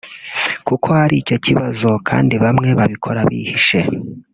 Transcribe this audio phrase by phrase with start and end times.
[0.65, 3.81] Kuba hari icyo kibazo kandi bamwe babikora bihishe